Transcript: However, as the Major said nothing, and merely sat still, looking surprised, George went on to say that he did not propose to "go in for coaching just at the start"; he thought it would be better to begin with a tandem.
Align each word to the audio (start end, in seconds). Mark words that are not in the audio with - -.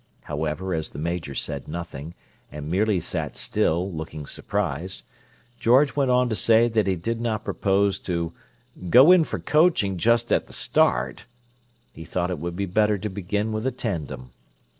However, 0.23 0.73
as 0.73 0.89
the 0.89 0.97
Major 0.97 1.35
said 1.35 1.67
nothing, 1.67 2.15
and 2.51 2.71
merely 2.71 2.99
sat 2.99 3.37
still, 3.37 3.93
looking 3.93 4.25
surprised, 4.25 5.03
George 5.59 5.95
went 5.95 6.09
on 6.09 6.27
to 6.27 6.35
say 6.35 6.67
that 6.69 6.87
he 6.87 6.95
did 6.95 7.21
not 7.21 7.43
propose 7.45 7.99
to 7.99 8.33
"go 8.89 9.11
in 9.11 9.23
for 9.23 9.37
coaching 9.37 9.97
just 9.97 10.31
at 10.33 10.47
the 10.47 10.53
start"; 10.53 11.27
he 11.93 12.03
thought 12.03 12.31
it 12.31 12.39
would 12.39 12.55
be 12.55 12.65
better 12.65 12.97
to 12.97 13.09
begin 13.09 13.51
with 13.51 13.67
a 13.67 13.71
tandem. 13.71 14.31